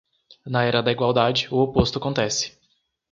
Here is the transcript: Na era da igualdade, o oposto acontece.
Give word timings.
Na 0.45 0.63
era 0.63 0.81
da 0.81 0.91
igualdade, 0.91 1.47
o 1.51 1.59
oposto 1.61 1.99
acontece. 1.99 2.57